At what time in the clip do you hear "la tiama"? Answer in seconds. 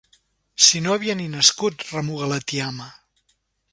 2.33-2.89